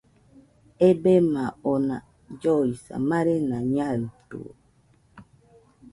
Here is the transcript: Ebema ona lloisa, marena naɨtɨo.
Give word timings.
Ebema 0.87 1.43
ona 1.71 1.97
lloisa, 2.41 2.95
marena 3.09 3.57
naɨtɨo. 3.73 4.45